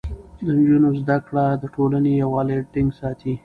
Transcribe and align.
د 0.45 0.47
نجونو 0.57 0.89
زده 1.01 1.17
کړه 1.27 1.45
د 1.61 1.63
ټولنې 1.75 2.11
يووالی 2.23 2.57
ټينګ 2.73 2.89
ساتي. 2.99 3.33